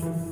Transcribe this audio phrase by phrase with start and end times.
[0.00, 0.29] 大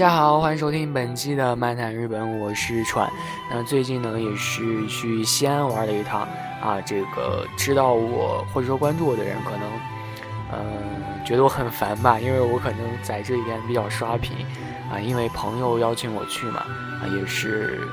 [0.00, 3.06] 大家好，欢迎收听本期的漫谈日本，我是川。
[3.50, 6.22] 那最近呢，也是去西安玩了一趟
[6.62, 6.80] 啊。
[6.80, 9.60] 这个知道我或者说关注我的人，可能
[10.54, 14.34] 嗯觉得我很烦吧，因为我可能在这里边比较刷屏
[14.90, 14.98] 啊。
[14.98, 16.60] 因为朋友邀请我去嘛
[17.02, 17.86] 啊，也是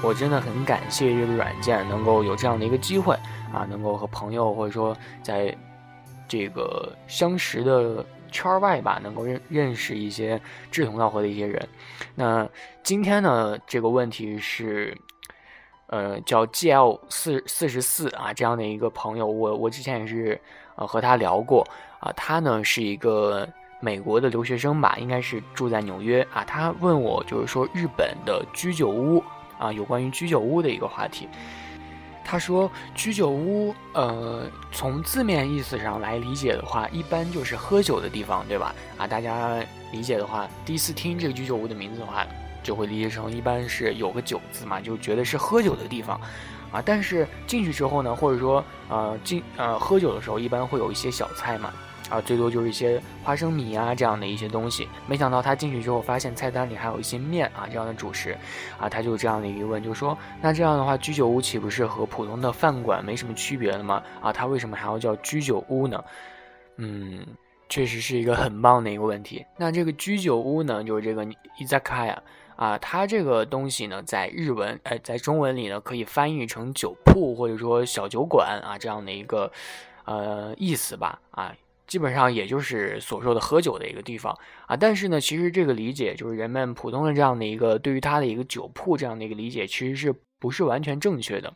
[0.00, 3.16] 我真的很感谢这个软件能够有这样的一个机会
[3.52, 5.52] 啊，能够和朋友或者说在
[6.28, 8.04] 这个相识的。
[8.30, 11.68] 圈外吧，能够认认识一些志同道合的一些人。
[12.14, 12.48] 那
[12.82, 14.96] 今天呢，这个问题是，
[15.86, 20.40] 呃，叫 G L 四四十四啊，这样的一个朋友，我我之前也是
[20.76, 21.66] 呃和他聊过
[22.00, 23.48] 啊，他呢是一个
[23.80, 26.44] 美国的留学生吧，应该是住在纽约啊。
[26.44, 29.22] 他问我就是说日本的居酒屋
[29.58, 31.28] 啊，有关于居酒屋的一个话题。
[32.30, 38.74] 他说：“居酒屋，呃，从字面意思上来理解的话，一般就是喝酒的地方，对吧？
[38.98, 42.26] 啊，大家理解的话，第一次听这个居酒屋的名字的话，
[42.62, 46.20] 就会理解成一般是有个酒字嘛，就觉得是喝酒的地方，
[46.70, 51.72] 啊，但是进去之后呢，或者说，呃，进呃喝酒的时候，一般会有一些小菜嘛。”
[52.10, 54.88] 啊，最多就是一些花生米啊这样的一些东西。
[55.06, 58.36] 没想到他进去之后，发现菜单里还有一些面啊这样的主食，
[58.78, 64.02] 啊，他就这样的疑问，就说：那这样的话，居酒屋岂不是和普通的饭馆没什么区别了吗？
[64.20, 66.02] 啊，他为什么还要叫居酒屋呢？
[66.76, 67.26] 嗯，
[67.68, 69.44] 确实是一个很棒的一个问题。
[69.56, 71.26] 那这个居酒屋呢，就是这个
[71.60, 72.16] izakaya
[72.56, 79.52] 啊，它这个东西呢，在日文，呃，在中文里呢，可以翻译成酒铺或者说小酒馆啊这样的一个
[80.04, 81.52] 呃意思吧，啊。
[81.88, 84.32] 基本上也就是所说的喝酒的一个地方
[84.66, 91.52] 啊，但是呢，其实这个理解就是人们普通的这样的一个对于它的一个酒铺这样的一个理解，其实是不是完全正确的？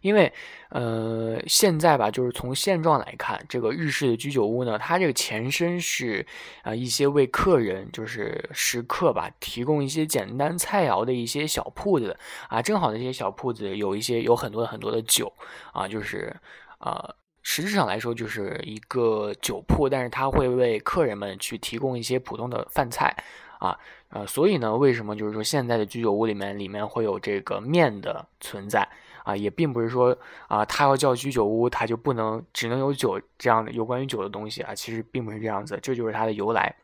[0.00, 0.32] 因为，
[0.70, 6.26] 呃，现在吧，就是从现状来看，这个日式的居酒屋呢，它这个前身是
[6.62, 15.32] 啊一些为客人就是食客吧提供一些简单菜肴的一些小铺子啊，正好那些小铺子有一些有很多很多的酒
[15.72, 16.34] 啊，就是
[16.78, 17.14] 啊。
[17.42, 23.16] 实质上来说，就是一个酒铺，但是他会为客人们去提供一些普通的饭菜，
[23.58, 23.78] 啊，
[24.10, 28.86] 呃，所以呢，为什么就是说现在的居酒屋里面里面会有这个面的存在
[29.24, 29.34] 啊？
[29.34, 30.16] 也并不是说
[30.48, 36.76] 啊，他要叫居酒屋，他就不能只能有酒这样的有关于酒的东西啊，其实并不是这样子，这就是它的由来。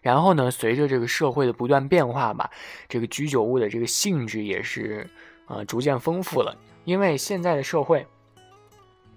[0.00, 2.48] 然后呢，随着这个社会的不断变化吧，
[2.88, 5.10] 这个居酒屋的这个性质也是
[5.46, 8.06] 呃逐渐丰富了，因为现在的社会。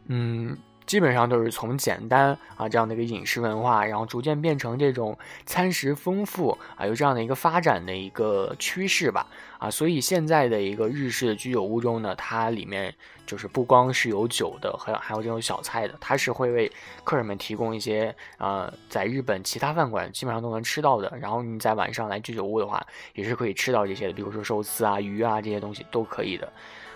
[0.08, 9.25] 嗯，基本上都是从简单啊这样的一个饮食文化，然后逐渐变成这种餐食丰富啊，有这样的一个发展的一个趋势吧
[9.59, 12.94] 啊，所以现在的一个日式的居酒屋中呢，它里面
[13.25, 16.69] 就是不光是有酒的，还有还有这种小菜的，它是会为
[17.06, 26.52] 客人们提供一些啊，在日本其他饭馆基本上都能吃到的，然后你在晚上来居酒屋的话，也是可以吃到这些的，比如说寿司啊、鱼啊这些东西都可以的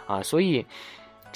[0.06, 0.66] 啊，所以。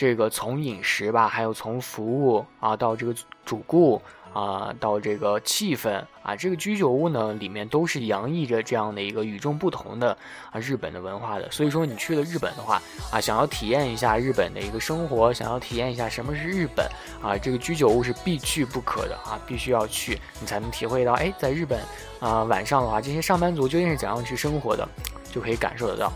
[0.02, 3.14] 这个从饮食吧，还有从服务啊，到这个
[3.46, 4.02] 主顾
[4.34, 10.18] 啊，到这个气氛啊，这个居酒屋呢，里面都是洋溢着这样的一个与众不同的
[10.50, 11.52] 啊日本的文化的。
[11.52, 12.82] 所以说，你去了日本的话
[13.12, 16.90] 啊，想要体验一下日本的一个生活，想要体验一下什么是日本
[17.22, 21.80] 啊，这个居酒屋是必去不可的啊，必须要去，你才能体会到，哎，在日本
[22.20, 24.90] 啊，晚上的话，这些上班族究竟是怎样去生活的，
[25.32, 26.12] 就可以感受得到。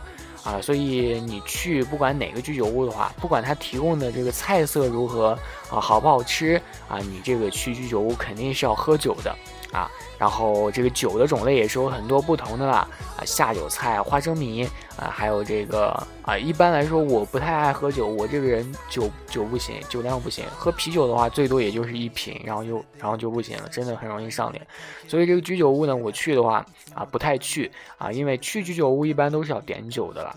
[0.45, 5.37] 啊，所以你去不管哪个居酒屋的话，不管他提供的这个菜色如何
[5.71, 9.35] 啊，好不好吃啊，你这个去居酒屋肯定是要喝酒的。
[9.75, 9.91] 啊。
[10.17, 14.63] 然后这个酒的种类也是有很多不同的啦，啊，下酒菜、花生米
[14.97, 15.91] 啊，还有这个
[16.23, 24.65] 啊，一般来说我不太爱喝酒，我这个人酒酒不行，酒量不行，喝啤酒的话最多也就是一瓶，然后就然后就不行了，真的很容易上脸。
[25.05, 30.35] 所以这个居酒屋呢，我去的话啊，不太去啊，因为去居酒屋一般都是要点酒的了，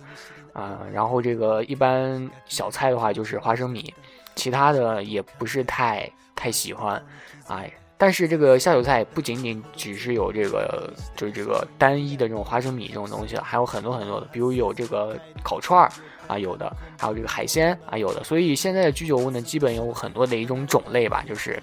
[0.54, 3.94] 啊，然后这个一般小菜的话就是花生米，
[4.34, 7.00] 其他的也不是太太喜欢，
[7.46, 7.72] 哎。
[8.00, 15.90] 但是这个下酒菜不仅仅只是有这个，就是这个单一的这种花生米这种东西了，还有很多很多的，比如有这个烤串儿
[16.28, 18.22] 啊，有的，还有这个海鲜啊，有的。
[18.22, 21.60] 所以现在的居酒屋呢，基本有很多的一种种类吧，就是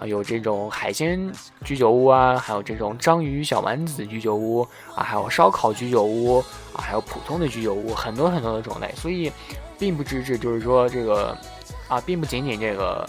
[0.00, 1.30] 啊，有这种海鲜
[1.64, 4.66] 居酒屋啊，还有这种章鱼小丸子居酒屋
[4.96, 6.40] 啊，还有烧烤居酒屋
[6.72, 8.92] 啊，还有普通的居酒屋，很多很多的种类。
[8.96, 9.30] 所以，
[9.78, 11.38] 并不只是就是说这个
[11.86, 13.08] 啊，并不仅仅这个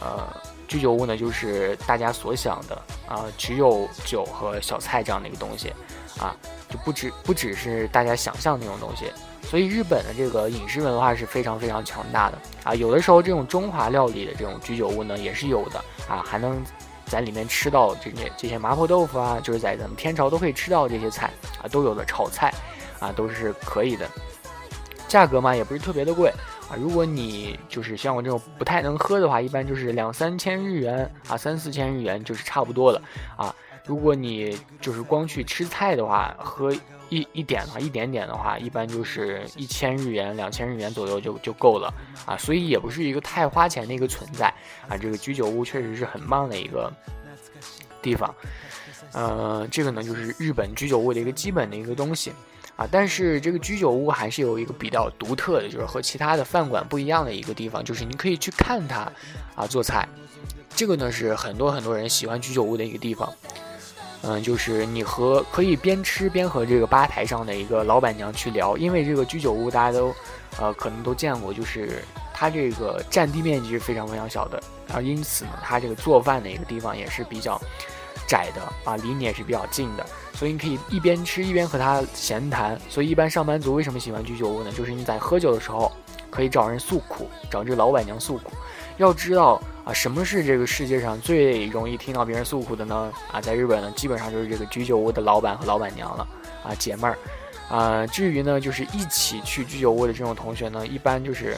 [0.00, 0.28] 呃
[0.68, 5.72] 居酒屋呢，就是大家所想的啊，只有酒和小菜这样的一个东西
[6.18, 6.34] 啊，
[6.68, 9.06] 就不只不只是大家想象那种东西。
[9.42, 15.78] 所以日本的这个饮食文化是非常非常强大的啊，有的时候这种中华料理的这种居酒屋呢也是有的
[16.08, 16.60] 啊，还能
[17.06, 21.30] 在里面吃到这些这些麻婆豆腐啊，就是在咱们天朝都可以吃到这些菜
[21.62, 22.52] 啊，都有的炒菜
[22.98, 24.10] 啊都是可以的，
[25.06, 26.32] 价格嘛也不是特别的贵
[26.68, 33.02] 啊，如果你就是像我这种不太能喝的话，一般就是两三千日元啊，三四千日元就是差不多了
[33.36, 33.54] 啊，
[33.84, 36.74] 如果你就是光去吃菜的话，喝。
[37.08, 41.88] 一一点的话，一点点的话，一般就是一千日元、两千日元左右就就够了
[42.26, 44.52] 啊，所以也不是一个太花钱的一个存在
[44.88, 44.96] 啊。
[44.96, 46.92] 这个居酒屋确实是很棒的一个
[48.02, 48.34] 地方，
[49.12, 52.32] 呃，这个呢就是日本居酒屋的一个基本的一个东西
[52.76, 52.86] 啊。
[52.90, 59.10] 但是这个居酒屋还是有一个比较独特的，就是和其他的饭馆不一样的一个地方，就是你可以去看它
[59.54, 60.08] 啊做菜，
[60.74, 63.32] 这个呢是很多很多人喜欢居酒屋的一个地方。
[64.22, 70.12] 嗯，就是你和可以边吃边和这个吧台上的一个老板娘去聊，因为这个居酒屋大家都，
[70.58, 72.02] 呃，可能都见过，就是
[72.34, 74.60] 它这个占地面积是非常非常小的，
[74.92, 77.60] 啊因此呢，它这个做饭的一个地方也是比较
[78.26, 82.78] 窄的啊，离你也是比较近的，所以你可以一边吃一边和他闲谈。
[82.88, 84.70] 所以一般上班族为什么喜欢居酒屋呢？
[84.72, 85.90] 就是你在喝酒的时候
[86.30, 88.52] 可以找人诉苦，找这个老板娘诉苦。
[88.98, 93.12] 要知道啊，什么是这个世界上最容易听到别人诉苦的呢？
[93.30, 96.26] 啊，在日本呢，基本上就是这个居酒屋的老板和老板娘了，
[96.64, 97.18] 啊，姐妹儿，
[97.68, 101.56] 啊，至于呢，就是一起去居酒屋的这种同学呢，一般就是，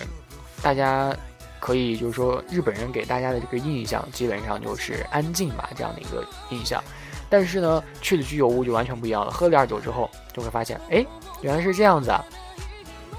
[0.61, 1.17] 大家
[1.61, 6.83] 可以就是说，日本人给大家的这个印象基本上就是安静吧这样的一个印象，
[7.29, 11.05] 但是呢，去了居酒屋就完全不一样了，喝了点酒之后就会发现，哎，
[11.43, 12.25] 原来是这样子啊，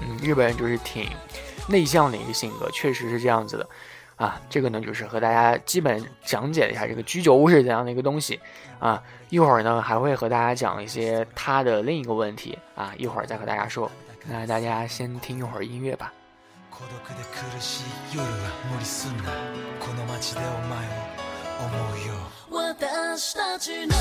[0.00, 1.08] 嗯，日本人就是挺
[1.68, 3.68] 内向的一个性格，确实是这样子的。
[4.16, 8.38] 啊，这个呢就是和大家基本讲解了一下这个居酒屋是怎样的一个东西，
[8.78, 13.90] 啊，一会儿呢还会和大家讲一些它的另一个问题，啊，一会儿再和大家说。
[14.26, 16.12] 那大家先听一会儿音乐吧。
[16.80, 18.30] 孤独で苦しい夜は
[18.72, 19.24] 無理すんな
[19.78, 21.20] この街でお前を
[21.60, 22.14] 思うよ。
[22.50, 23.94] 私たちで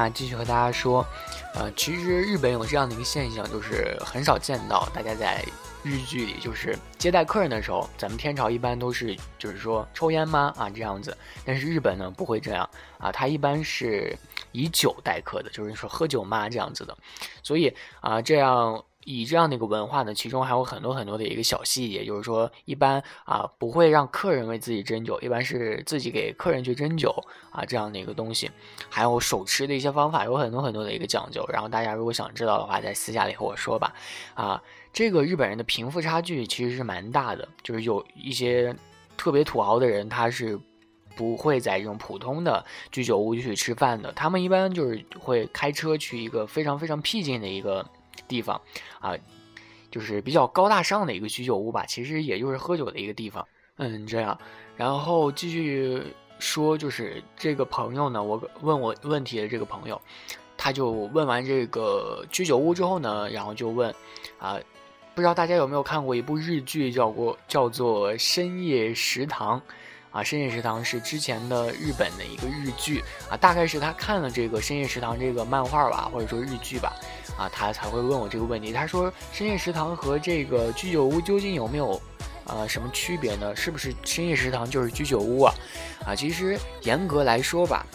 [0.00, 1.06] 那继续和大家说，
[1.54, 5.44] 呃，其实日本有这样的一个现象，就是很少见到大家在
[5.82, 10.54] 日剧里，就是接待客人的时候，咱们天朝一般都是就是说抽烟吗？
[10.56, 11.14] 啊这样子，
[11.44, 12.66] 但是日本呢不会这样
[12.96, 14.16] 啊，他一般是
[14.52, 16.48] 以酒待客的，就是说喝酒吗？
[16.48, 16.96] 这样子的，
[17.42, 17.70] 所以
[18.00, 18.82] 啊这样。
[19.04, 27.10] 以这样的一个文化呢，其中还有很多很多的一个小细节，就是说一般啊不会让客人为自己斟酒，一般是自己给客人去斟酒
[27.50, 28.50] 啊这样的一个东西，
[28.90, 31.42] 还有手持的一些方法，有很多很多的一个讲究。
[31.50, 33.94] 然后大家如果想知道的话，在私下里和我说吧。
[34.34, 38.76] 啊，这个日本人的贫富差距其实是蛮大的，就是有一些
[39.16, 40.60] 特别土豪的人，他是
[41.16, 47.82] 不会在这种普通的居酒屋去吃饭的，他们一般就是会开车去一个非常非常僻静的一个。
[48.30, 48.58] 地方
[49.00, 49.12] 啊，
[49.90, 53.46] 就是比较高大上的一个居酒屋吧，其实也就是喝酒的一个地方。
[53.76, 54.38] 嗯，这样，
[54.76, 56.02] 然后继续
[56.38, 60.00] 说，就是这个朋友呢，我问我问题的这个朋友，
[60.56, 63.94] 他就问完这个居酒屋之后呢，然后就问
[64.38, 64.58] 啊，
[65.14, 69.58] 不知道大家有没有看过一部日剧，叫过叫做《深夜食堂》
[70.10, 76.92] 啊，《深夜食堂》是之前的日本的一个日剧啊，大概是他看了这个《深夜食堂》这个漫画吧，或者说日剧吧。
[77.40, 78.70] 啊，他才会问我这个问题。
[78.70, 81.98] 他说：“深夜食堂和这个居酒屋究竟有没有，
[82.44, 83.56] 呃，什么区别呢？
[83.56, 85.54] 是不是深夜食堂就是居酒屋啊？
[86.04, 87.86] 啊，其实严格来说吧，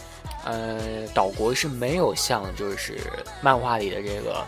[0.45, 2.97] 呃，岛国是没有像就是
[3.39, 4.43] 漫画里的这个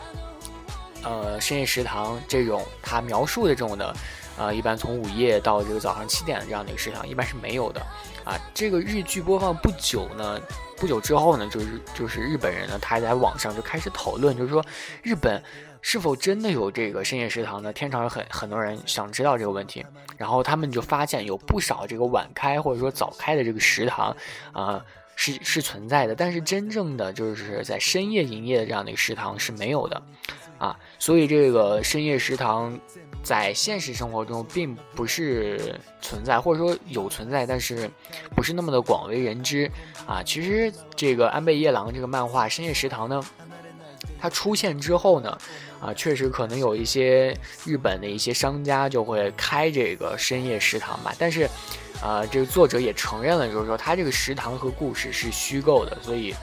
[1.03, 3.95] 呃深夜食堂这种他描述的这种的，
[4.35, 7.79] 呃，一般从午夜到这个早上七点的这样的一个食堂，一般是没有的。
[8.27, 10.37] 啊，这个日剧播放不久呢，
[10.75, 14.61] 不久之后呢，就是就是日本人呢，他在网上就开始讨论，就是说
[15.01, 15.41] 日本
[15.81, 17.71] 是否真的有这个深夜食堂呢？
[17.71, 19.85] 天朝有很很多人想知道这个问题，
[20.17, 24.13] 然后他们就发现有不少这个晚开或者说早开的这个食堂，
[24.51, 24.83] 啊，
[25.15, 30.01] 是是存在的，但是真正的就是在深夜营业的这样的一个食堂是没有的，
[30.57, 32.79] 啊，所以这个深夜食堂。
[33.23, 37.89] 在现实生活中，并不是存在，或者说有存在，但是
[38.33, 39.69] 不是那么的广为人知
[40.05, 40.23] 啊。
[40.23, 43.21] 其实这个安倍夜郎这个漫画《深夜食堂》呢，
[44.17, 45.37] 它出现之后呢，
[45.81, 51.13] 啊，确实可能有一些日本的一些商家就会开这个深夜食堂吧。
[51.19, 51.49] 但是，
[52.01, 56.33] 啊，这个作者也承认了，就是说他这个食堂和故事是虚构的，所以，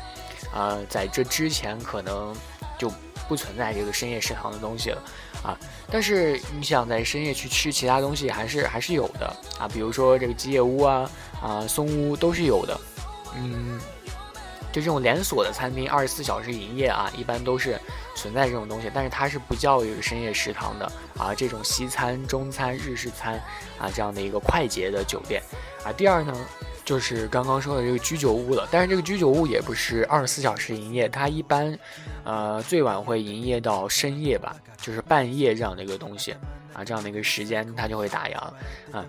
[0.52, 2.36] 啊，在这之前可能
[2.76, 2.92] 就。
[3.28, 5.02] 不存在这个深夜食堂的东西了，
[5.42, 5.58] 啊，
[5.90, 9.26] 但是你想在深夜去吃其他东西，还是还是有的
[9.58, 11.10] 啊，比如说这个吉野屋啊，
[11.42, 12.80] 啊松屋都是有的，
[13.36, 13.80] 嗯，
[14.72, 17.80] 就这种连锁的餐厅，二十四小时营业啊，一般都是
[18.14, 23.34] 存在这种东西，但是它是不叫一个深夜食堂的啊，这种西餐、中餐、日式餐
[23.78, 25.42] 啊这样的一个快捷的酒店
[25.84, 25.92] 啊。
[25.92, 26.34] 第二呢。
[26.84, 31.76] 就是刚刚说的这个居酒屋了，但是这个居酒屋也不是二十四小时营业，它一般，
[32.24, 36.32] 呃，最晚会营业到深夜吧，就是半夜这样的一个东西
[36.74, 38.36] 啊，这样的一个时间它就会打烊，
[38.94, 39.04] 啊，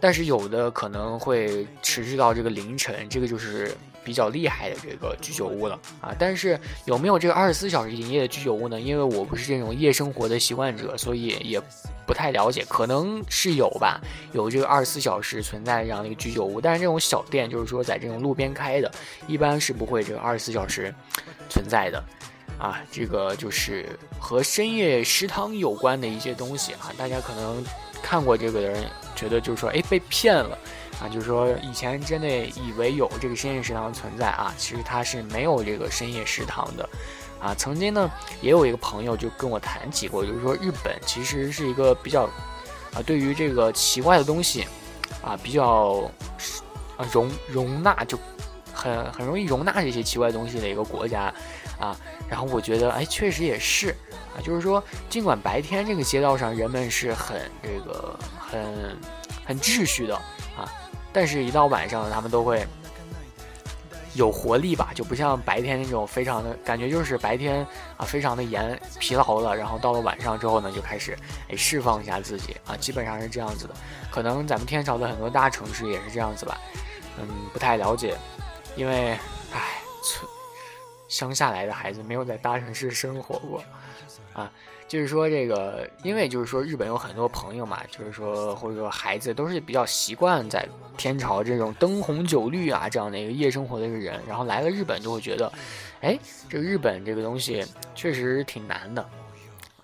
[0.00, 3.72] 但是有的可能会持续到这个凌晨，这个就是
[4.08, 6.16] 比较厉害的这个居酒屋了啊。
[6.18, 8.80] 但是有没有这个二十四小时营业的居酒屋呢？
[8.80, 11.62] 因为我不是这种夜生活的习惯者，所以也。
[12.08, 14.00] 不太了解，可能是有吧，
[14.32, 18.90] 有这个二十四小时存在这样的一个居酒屋，但是这种小店，就是说在这种路边开的，
[19.26, 20.90] 一般是不会这个二十四小时
[21.50, 22.02] 存在的，
[22.58, 23.84] 啊，这个就是
[24.18, 27.62] 和深夜食堂有关的一些东西啊，大家可能
[28.02, 28.84] 看过这个的人
[29.14, 30.56] 觉得就是说，哎，被骗了
[31.00, 36.88] 啊，就是说以前真的以为有这个深夜食堂存在啊，其实它是没有这个深夜食堂的。
[37.40, 42.24] 啊，曾经呢，也有一个朋友就跟我谈起过，就是说日本其实是一个比较，
[42.92, 44.66] 啊，对于这个奇怪的东西，
[45.22, 46.10] 啊，比较，
[47.12, 48.18] 容容纳就，
[48.72, 51.32] 很很容易容纳这些奇怪东西的一个国家，
[51.78, 51.96] 啊，
[52.28, 53.90] 然后我觉得，哎，确实也是，
[54.36, 58.98] 啊，就是说，尽管白天这个街道上人们是很这个很
[59.46, 60.20] 很秩序的，
[61.18, 62.64] 但是一到晚上，他们都会。
[64.14, 67.64] 有活力吧，就不像白天那种非常的感觉，就是白天
[67.96, 71.16] 啊非常的严疲劳了，然后到了晚上之后呢，就开始
[71.48, 73.74] 哎释放一下自己啊，基本上是这样子的。
[74.10, 76.58] 可能咱们天朝的很多大城市也是这样子吧，
[77.18, 78.16] 嗯，不太了解，
[78.76, 79.10] 因为
[79.52, 79.82] 唉，
[81.08, 83.62] 乡下来的孩子没有在大城市生活过
[84.32, 84.50] 啊。
[84.86, 95.52] 就是说，这个，因为就是说，日本有很多朋友嘛，就是说，或者说孩子都是比较习惯在天朝这种灯红酒绿啊这样的一个夜生活的一个人，然后来了日本就会觉得，
[96.00, 97.62] 哎，这个日本这个东西
[97.94, 99.06] 确实挺难的，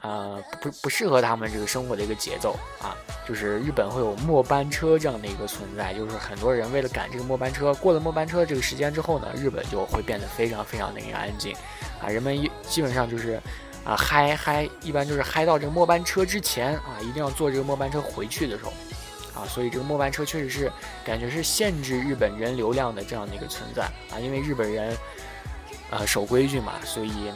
[0.05, 2.95] 啊，不不适合他们这个生活的一个节奏啊，
[3.27, 11.57] 就是日本会有末班车这样的一个存在，就是很多人为了赶这个末班车，过了末班车这个时间之后呢，日本就会变得非常非常的一个安静，
[12.03, 13.41] 啊，人们一基本上就是。
[13.85, 18.73] 啊，嗨嗨，一般就是嗨到这个末班车之前啊，一定要坐这个末班车回去的时候，
[19.39, 20.73] 啊，所以这个末班车确实是
[21.05, 24.97] 感觉是限制日本人流量的这样的一个存在啊，因为日本人，
[25.91, 27.31] 呃，守规矩嘛，所以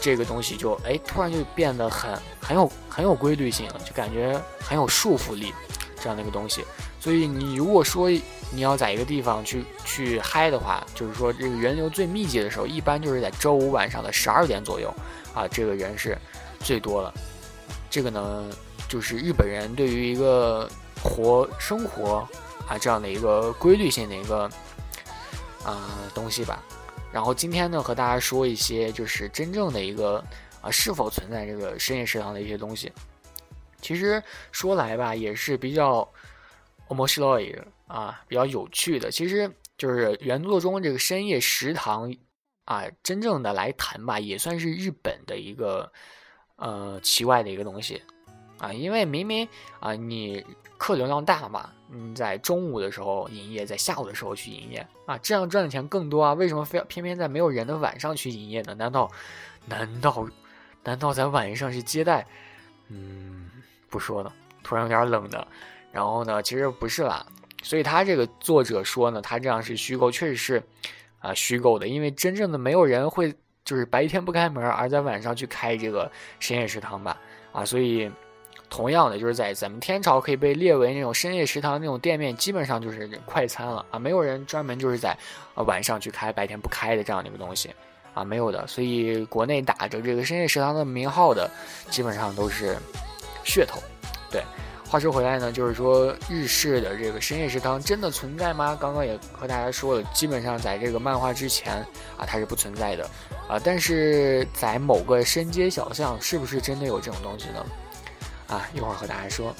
[0.00, 5.52] 这个东西就哎，突然就变得很很有很有规律性了，就感觉很有束缚力
[6.00, 6.64] 这样的一个东西。
[6.98, 8.10] 所以你如果说
[8.52, 14.92] 你要在一个地方去去嗨的话，就是说这个人流最密集的时候，一般就是在周五晚上的十二点左右。
[15.32, 16.18] 啊，这个人是
[16.58, 17.14] 最多了。
[17.88, 18.50] 这个呢，
[18.88, 20.68] 就是日本人对于一个
[21.02, 22.28] 活生活
[22.66, 24.50] 啊这样的一个规律性的一个
[25.64, 26.60] 啊东西吧。
[27.12, 30.24] 然后今天呢，和大家说一些就是真正的一个
[30.60, 32.92] 啊是否存在这个深夜食堂的一些东西。
[33.80, 36.08] 其实说来吧，也是比较
[36.88, 39.10] omoshiroi 啊，比较有趣的。
[39.10, 42.14] 其实就是原作中这个深夜食堂。
[42.66, 45.90] 啊，真正的来谈吧，也算是日本的一个
[46.54, 48.00] 呃奇怪的一个东西
[48.60, 49.48] 啊，因为明明
[49.80, 50.44] 啊你
[50.78, 58.74] 客流量大嘛，你在中午的时候营业，在下午的时候去营业啊，这样赚的钱更多啊，为什么非要偏偏在没有人的晚上去营业呢？
[58.74, 59.10] 难道
[59.66, 60.28] 难道
[60.84, 62.26] 难道在晚上去接待？
[62.88, 63.50] 嗯，
[63.88, 65.46] 不说了，突然有点冷的。
[65.90, 67.26] 然后呢，其实不是啦，
[67.62, 70.62] 所以他这个作者说呢，他这样是虚构，确实是。
[71.22, 73.30] 啊，虚构的，因为真正的没有人会
[73.62, 77.20] 就是白天不开门，而在晚上去开这个深夜食堂吧，
[77.52, 78.10] 啊，所以
[78.70, 85.14] 同样的就是在咱们天朝可以被列为那种深夜食堂那种店面，基本上就是快餐了啊，没有人专门就是在
[85.54, 87.68] 呃晚上去开，白天不开的这样的一个东西
[88.14, 91.50] 啊，没有的，所以国内打着这个深夜食堂的名号的，
[91.90, 92.78] 基本上都是
[93.44, 93.82] 噱头，
[94.30, 94.42] 对。
[94.88, 98.76] 话说回来呢，就是说日式的这个深夜食堂真的存在吗？
[98.80, 101.74] 刚刚也和大家说了，基本上在这个漫画之前
[102.16, 103.08] 啊，它是不存在的
[103.48, 103.56] 啊。
[103.62, 107.64] 但是在某个深街小巷，是不是真的有这种东西呢？
[108.50, 109.54] 啊，一会儿和大家说。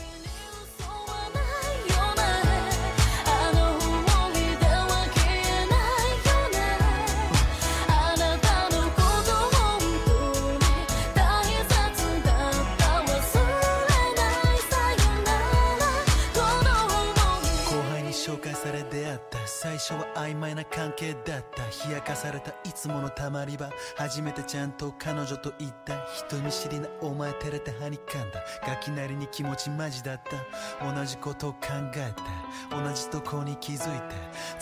[20.20, 23.70] 曖昧な関係だった冷やかされたいつものたまり場。
[23.96, 28.44] 初めてちゃんと彼女と言った人見知りなお前照れてはにかんだ。
[28.66, 30.92] ガキなりに気持ちマジだった。
[30.92, 31.58] 同じことを考
[31.96, 32.22] えて
[32.70, 34.14] 同じとこに気づいて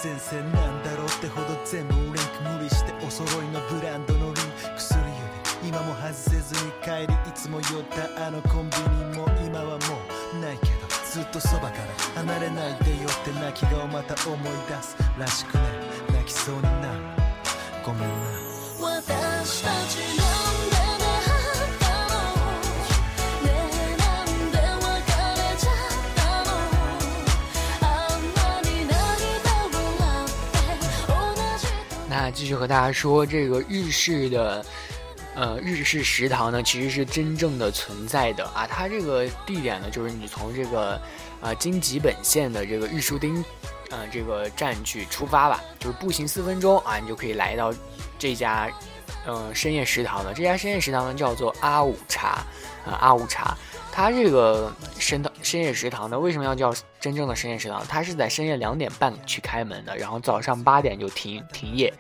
[0.03, 2.21] 前線なんだろうってほど全部リンク
[2.57, 4.35] 無理してお揃いのブランドのリン。
[4.35, 4.41] ク
[4.77, 5.01] 薬
[5.63, 5.69] 指。
[5.69, 7.83] 今も外せずに帰りいつも寄っ
[8.17, 8.27] た。
[8.27, 8.77] あのコンビ
[9.11, 9.77] ニも今はも
[10.35, 10.88] うないけど。
[11.11, 15.65] ずっとそばから離れないでよって泣き顔また思い出すらしくね。
[16.13, 17.01] 泣きそうになる。
[17.85, 18.09] ごめんな。
[18.81, 21.33] 私たちなんで出会
[21.65, 22.17] ったの。
[23.43, 26.53] ねえなんで別れちゃったの。
[27.81, 29.73] あんなに涙を
[30.25, 30.61] って
[31.09, 31.11] 同
[31.59, 31.63] じ。
[32.11, 34.63] 那继续和大家说这个日式的。
[35.39, 38.67] 呃，日式食堂呢，其实是真正的存在的啊。
[38.67, 41.01] 它这个地点呢，就是你从这个，
[41.41, 43.45] 呃，京吉本线的这个日出町，
[43.91, 47.73] 呃，这个站去出发吧，就是步行四分钟啊，你就可以来到
[48.19, 48.69] 这家，
[49.27, 50.35] 呃，深夜食堂了。
[50.35, 52.45] 这家深夜食堂呢，叫做阿五茶，
[52.85, 53.57] 啊，阿五茶。
[53.93, 57.83] 它这个深深夜食堂呢，为什么要叫真正的深夜食堂？
[57.89, 61.91] 它是在深夜两点半去开门的，然后早上八点就停停业，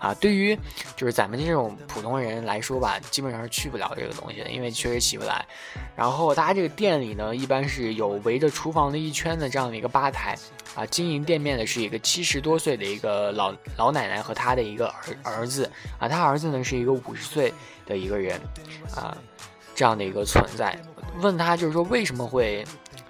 [0.00, 0.58] 啊，对于
[0.96, 5.46] 就是咱们这种普通人来说吧，基本上是去不了这个东西的，因为确实起不来。
[5.94, 10.36] 然后它这个店里呢，一般是有围着厨房的一圈的这样的一个吧台，
[10.74, 17.54] 啊，经营店面的是一个七十多岁的一个老老奶奶和她的一个儿儿子，啊，他儿子呢是一个五十岁
[17.86, 18.36] 的一个人，
[18.96, 19.16] 啊，
[19.76, 20.76] 这样的一个存在。
[21.20, 22.62] 问他就是说为什么会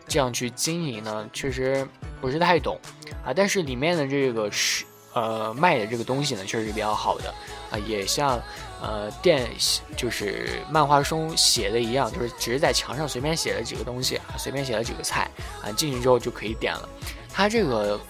[0.09, 1.29] 这样去经营呢？
[1.33, 1.87] 确实
[2.21, 2.79] 不是太懂
[3.25, 7.35] 啊，但是里面的这个是呃卖的这个东西呢，确实是比较好的
[7.71, 8.41] 啊，也像
[8.81, 9.49] 呃电
[9.97, 15.31] 就是漫画书写的一样，就是只是在墙上随便写了几个东西啊，随便写了几个菜
[15.63, 16.89] 啊，进去之后就可以点了。
[17.33, 18.01] 它这个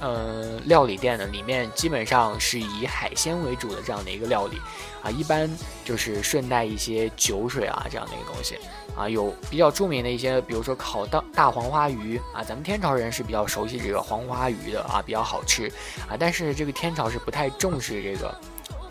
[0.00, 4.58] 呃料理店呢，里面基本上是以海鲜为主的这样的一个料理
[5.02, 5.50] 啊，一般
[5.84, 8.58] 就是顺带一些酒水啊这样的一个东西。
[8.96, 15.70] 啊，有比较著名的一些，比如说烤大大黄花鱼啊，咱们天朝人是比较熟悉这个黄花鱼的啊，比较好吃
[16.08, 16.16] 啊。
[16.18, 18.34] 但是这个天朝是不太重视这个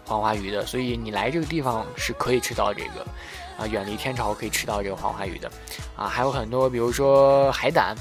[0.06, 3.04] 黄花鱼的，所以你来这个地方是可以吃到这个
[3.58, 5.52] 啊，远离天朝可以吃到这个黄花鱼的
[5.96, 6.06] 啊。
[6.06, 7.96] 还有很多，比如说海胆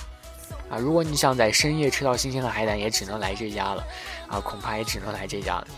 [0.75, 3.85] 啊，如果你想在深夜吃到新鲜的海胆，也只能来这家了
[4.27, 5.69] 啊，恐怕也只能来这家了。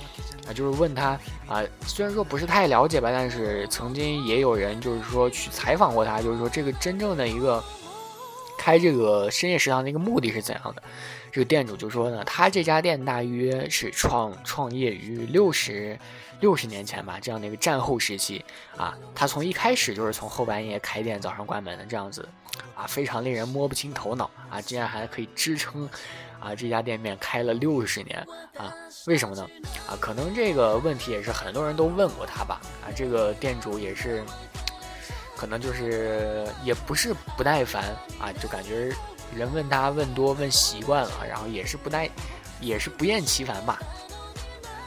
[0.49, 7.63] 啊，就是问他啊，虽然说不是太了解吧，但是曾经也有人就是说去采访过他，就是说这个真正的一个
[8.57, 10.83] 开这个深夜食堂的一个目的是怎样的？
[11.37, 15.99] 这个店主就说呢，他这家店大约是创创业于六十
[16.41, 18.43] 六十年前吧，这样的一个战后时期
[18.75, 22.27] 啊，他从一开始就是从后半夜开店，早上关门的这样子
[22.75, 25.87] 啊，非常令人摸不清头脑啊，竟然还可以支撑。
[26.41, 28.75] 啊，这家店面开了六十年啊，
[29.07, 29.47] 为什么呢？
[29.87, 32.63] 啊，可能这个问题也是很多人都问过他吧。
[32.83, 34.25] 啊，这个店主也是，
[35.37, 37.85] 可能就是也不是不耐烦
[38.19, 38.91] 啊，就感觉
[39.35, 42.11] 人问他问多问习惯了，然后也是不耐，
[42.61, 43.79] 也是不厌其烦吧，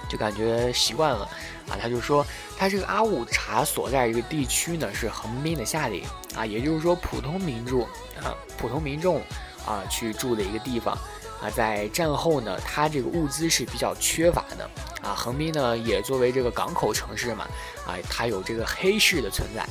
[0.10, 1.28] 就感觉习惯了
[1.70, 1.78] 啊。
[1.82, 2.26] 他就说，
[2.58, 6.04] 他这个阿五茶所在这个地区呢是横滨的夏令
[6.36, 7.84] 啊，也就是说普通民众
[8.22, 9.22] 啊，普通民众
[9.66, 10.98] 啊去住的一个地方。
[11.42, 14.70] 啊，在战后呢，它这个物资是比较缺乏的
[15.02, 15.16] 啊。
[15.16, 17.48] 横滨呢，也作为这个港口城市嘛，
[17.88, 19.62] 啊，它有这个黑市的存在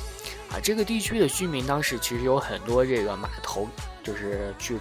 [0.51, 0.57] 啊。
[0.63, 3.69] 这个地区的居民当时其实有很多这个码头，
[4.03, 4.79] 就是去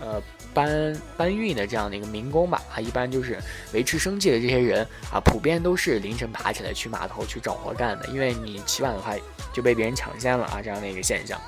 [0.00, 0.22] 呃
[0.54, 2.80] 搬搬运的这样的一个民工吧啊。
[2.80, 3.38] 一般就是
[3.72, 9.14] 维持生计的这些人啊，普遍都是凌晨爬起来去码头去找活干的，因为你起晚的话
[9.52, 11.40] 就被别人抢先了啊，这样的一个现象。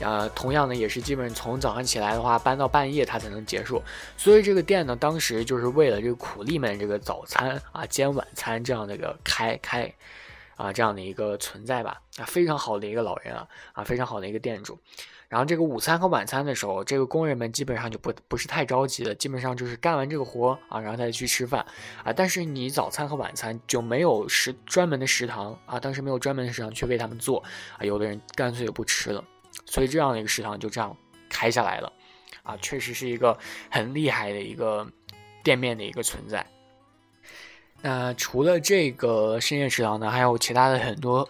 [0.00, 3.80] 呃，同样呢也是基本从早上起来的话搬到半夜它才能结束。
[4.16, 9.90] 所以这个店呢，当时就是为了这个苦力们这个早餐啊兼晚餐这样的一个开开
[10.56, 14.76] 啊这样的一个存在吧啊，非常好的一个老人啊啊，非常好的一个店主。
[15.34, 21.66] 然后这个午餐和晚餐的时候，这个工人们基本上就不不是太着急的，基本上就是干完这个活啊，然后再去吃饭
[22.04, 22.12] 啊。
[22.12, 27.42] 但是你早餐和晚餐就没有食专门的食堂啊，当时没有专门的食堂去为他们做
[27.76, 29.24] 啊，有的人干脆就不吃了，
[29.66, 30.96] 所以这样的一个食堂就这样
[31.28, 31.92] 开下来了
[32.44, 33.36] 啊，确实是一个
[33.68, 34.86] 很厉害的一个
[35.42, 36.46] 店面的一个存在。
[37.82, 41.28] 那除了这个深夜食堂呢，还有其他的很多。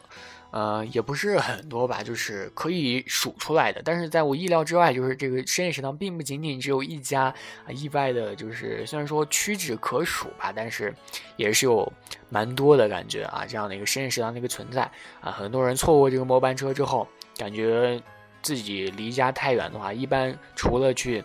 [0.55, 3.83] 呃，也不是很多吧，就是可以数出来的。
[3.85, 7.23] 但是在我意料之外，就是这个深夜食堂并不仅仅只有一家
[7.67, 10.95] 啊，意外的就是虽然说屈指可数吧，但是
[11.37, 11.93] 也是有
[12.29, 14.89] 蛮多的感觉啊，这样的一个深夜食堂的一个存在
[15.21, 15.33] 啊。
[15.33, 18.01] 很多人错过这个末班车之后，感觉
[18.41, 21.25] 自己离家太远的话，一般除了去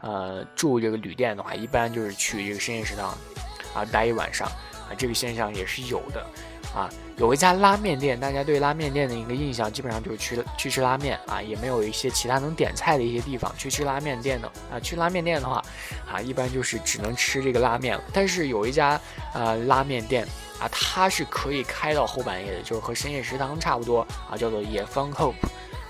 [0.00, 3.16] 呃住这个旅店的话，一般就是去这个深夜食堂
[3.72, 4.46] 啊待一晚上
[4.88, 6.26] 啊，这个现象也是有的。
[6.74, 13.50] 啊，有一家拉面店，大家对拉面店的一个印象基本上就是去去吃拉面啊，也没有一些其他能点菜的一些地方。
[13.56, 15.64] 去吃拉面店的啊，去拉面店的话，
[16.12, 18.04] 啊，一般就是只能吃这个拉面了。
[18.12, 19.00] 但是有一家
[19.32, 20.26] 呃拉面店
[20.60, 25.32] 啊，它是可以开到后半夜的，就是和深夜食堂差不多啊，叫做野方 Hope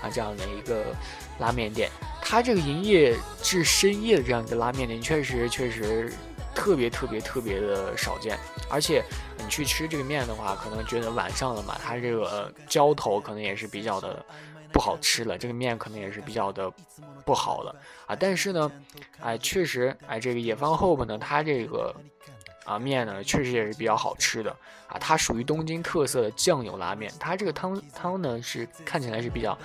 [0.01, 0.95] 啊这样的一个
[1.39, 1.89] 拉面店。
[2.21, 6.13] 它这个营业至深夜的这样一个拉面店，确实确实。
[6.55, 8.35] 特别特别特别的少见，
[8.69, 9.03] 而且
[9.37, 14.23] 你去吃这个面的话，可能觉得晚上了嘛，它这个浇头可能也是比较的
[14.71, 16.71] 不好吃了，这个面可能也是比较的
[17.25, 17.75] 不好的
[18.05, 18.15] 啊。
[18.15, 18.71] 但是呢，
[19.21, 21.95] 哎，确实，哎，这个野方 hope 呢，它这个
[22.65, 24.51] 啊面呢，确实也是比较好吃的
[24.87, 24.97] 啊。
[24.99, 29.57] 它属于东京特色的酱油拉面，它这个汤汤呢是看起来是比较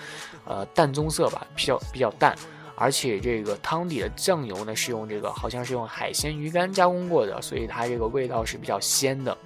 [0.45, 2.37] 呃淡棕色吧，比较比较淡。
[2.75, 9.37] 而且这个汤底的酱油呢，是用这个好像是用海鲜鱼干加工过的，所以它这个味道是比较鲜的，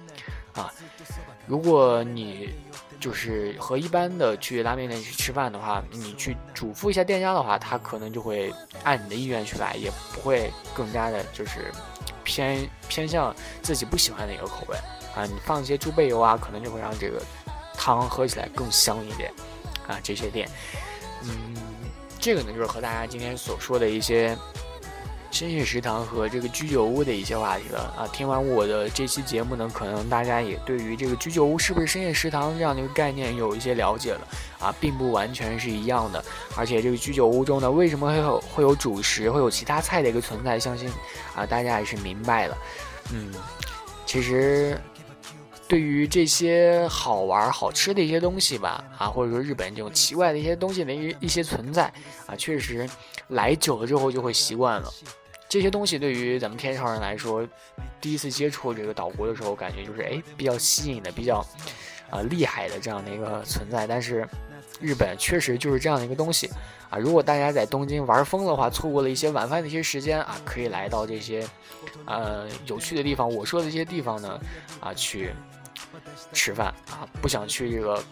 [0.53, 0.73] 啊，
[1.45, 2.49] 如果你
[2.99, 8.51] 就是和一般的去拉面店去吃饭的话，你去嘱咐一下店家的话，他可能就会
[8.83, 11.71] 按你的意愿去来，也不会更加的就是
[12.23, 14.75] 偏偏向自己不喜欢的一个口味
[15.15, 15.25] 啊。
[15.25, 17.21] 你放一些猪背油啊，可能就会让这个
[17.75, 19.31] 汤喝起来更香一点
[19.87, 19.99] 啊。
[20.01, 20.49] 这些店，
[21.23, 21.55] 嗯。
[22.19, 24.37] 这个呢，就是和大家今天所说的一些
[25.31, 28.07] 深夜食堂和这个居酒屋的一些话题了啊。
[28.11, 34.27] 听完我的这期节目呢，可能大家也对于这个居酒屋是不是深夜食堂这样的一个概念有一些了解了
[34.59, 36.23] 啊，并不完全是一样的。
[36.55, 40.89] 而且这个居酒屋中呢，为什么会有会有主食，会有其他菜的一个存在，相信
[41.35, 42.57] 啊大家也是明白了。
[43.13, 43.33] 嗯，
[44.05, 44.79] 其实。
[45.67, 51.91] 对于这些好玩好吃的一些东西吧，啊，或者说日本这种奇怪的一些东西的一一些存在，
[52.25, 52.89] 啊，确实
[53.29, 54.93] 来久了之后就会习惯了。
[55.49, 57.45] 这些东西对于咱们天朝人来说，
[57.99, 61.45] 第一次接触这个岛国的时候，感觉就是哎比较吸引的、比较
[62.09, 63.85] 啊厉害的这样的一个存在。
[63.85, 64.27] 但是
[64.79, 66.49] 日本确实就是这样的一个东西
[66.89, 66.97] 啊。
[66.97, 71.45] 如果大家在东京玩疯的话，错过了一些晚饭的一些时间啊，可以来到这些
[72.05, 73.29] 呃有趣的地方。
[73.29, 74.39] 我说的一些地方呢，
[74.79, 75.31] 啊去。
[76.33, 78.03] 吃饭啊，不想去这个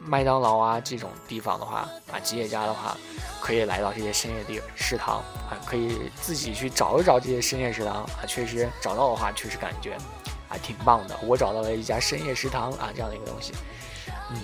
[0.00, 2.96] 麦当劳啊这种地方的话啊，吉野家的话，
[3.40, 5.16] 可以来到这些深夜地食堂
[5.50, 9.96] 啊，可以自己去找一找这些深夜食堂啊，确实找到的话，确实感觉
[10.48, 11.18] 啊挺棒的。
[11.22, 13.52] 我找到了一家深夜食堂啊这样的一个东西，
[14.30, 14.36] 嗯，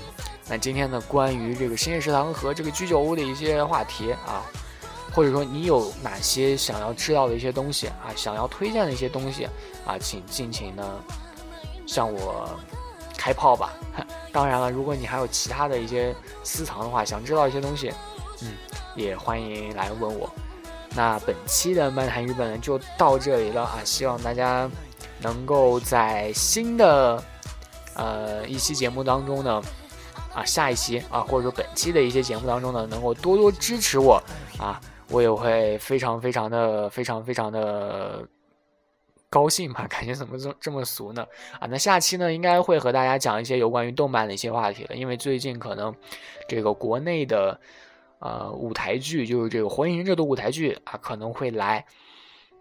[0.49, 4.43] 那今天呢，关于这个深夜食堂和这个居酒屋的一些话题啊，
[5.15, 9.45] 或者说你有哪些想要知道的一些东西啊，想要推荐的一些东西
[9.87, 10.85] 啊，请尽情呢
[11.87, 12.51] 向我。
[13.23, 13.73] 开炮吧！
[14.33, 17.93] 当然了，如果你还有其他的一些私藏的话，想知道一些东西，
[18.43, 18.53] 嗯，
[18.97, 20.29] 也欢迎来问我。
[20.97, 23.79] 那本期的漫谈日本就到这里了啊！
[23.85, 24.69] 希望大家
[25.21, 27.23] 能够在新的
[27.95, 29.63] 呃一期节目当中呢，
[30.35, 34.21] 啊下一期啊，或者说本期的一些节目当中呢，能够多多支持我
[34.59, 34.81] 啊，
[35.11, 38.27] 我也会非常非常的非常非常的。
[39.33, 39.87] 高兴吧？
[39.89, 41.27] 感觉怎么这这么俗呢？
[41.59, 44.95] 啊，那下期呢，应该会和大家讲一些有关于动漫的一些话题了。
[44.95, 45.95] 因为最近可能
[46.47, 47.59] 这个国内的
[48.19, 51.83] 呃舞台剧，就是这个《火影忍者》的舞台剧啊，可能会来。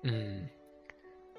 [0.03, 0.47] 嗯，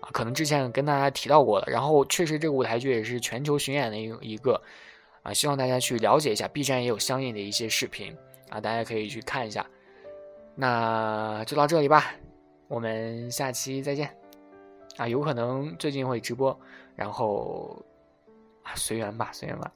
[0.02, 1.66] 啊，可能之前跟大家提到过了。
[1.66, 4.60] 然后确实这个舞台剧也是全球巡演的一一个
[5.22, 6.46] 啊，希望大家去了解一下。
[6.46, 8.14] B 站也有相应的一些视频
[8.50, 9.64] 啊，大家可以去看一下。
[10.54, 12.14] 那就到这里吧，
[12.68, 14.21] 我们下期再见。
[14.96, 16.58] 啊，有可能最近会直播，
[16.94, 17.82] 然后
[18.62, 19.72] 啊，随缘吧，随缘吧。